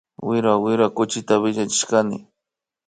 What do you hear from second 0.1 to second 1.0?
Wira wira